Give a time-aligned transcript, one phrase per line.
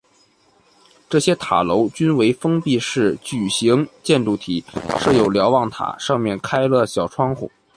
[1.07, 4.65] 这些塔楼均为全封闭式矩形建筑体，
[4.99, 7.51] 设有瞭望塔，上面开了小窗户。